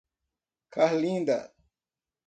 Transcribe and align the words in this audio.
Carlinda 0.73 1.37